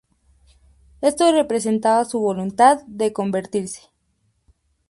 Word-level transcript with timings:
Esto 1.01 1.31
representaba 1.31 2.05
su 2.05 2.19
voluntad 2.19 2.81
de 2.87 3.13
convertirse. 3.13 3.81